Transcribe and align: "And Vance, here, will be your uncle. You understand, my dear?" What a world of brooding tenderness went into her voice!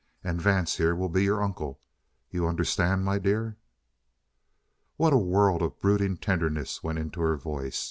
"And 0.23 0.41
Vance, 0.41 0.77
here, 0.77 0.95
will 0.95 1.09
be 1.09 1.23
your 1.25 1.43
uncle. 1.43 1.79
You 2.31 2.47
understand, 2.47 3.05
my 3.05 3.19
dear?" 3.19 3.57
What 4.97 5.13
a 5.13 5.17
world 5.17 5.61
of 5.61 5.77
brooding 5.79 6.17
tenderness 6.17 6.81
went 6.81 6.97
into 6.97 7.21
her 7.21 7.37
voice! 7.37 7.79